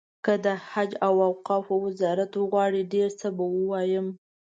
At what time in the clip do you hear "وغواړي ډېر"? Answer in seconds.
2.35-3.09